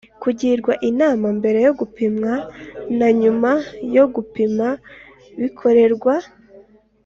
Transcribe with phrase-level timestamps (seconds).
[0.21, 2.33] kugirwa inama mbere yo gupimwa
[2.99, 3.51] na nyuma
[3.95, 4.69] yo gupimwa
[5.39, 6.13] bikorerwa